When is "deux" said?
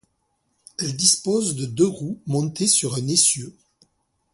1.67-1.85